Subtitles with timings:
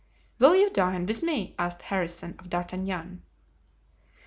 [0.39, 3.21] "Will you dine with me?" asked Harrison of D'Artagnan.